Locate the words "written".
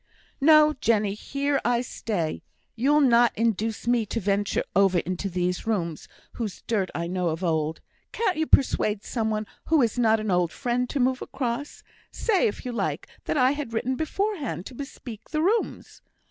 13.73-13.93